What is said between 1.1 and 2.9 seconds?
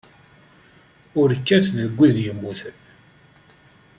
Ur kkat deg wid yemmuten.